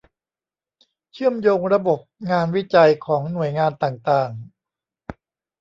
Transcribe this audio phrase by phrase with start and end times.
[1.13, 1.99] เชื่อมโยงระบบ
[2.31, 4.31] งานวิจัยของหน่วยงานต่างต่าง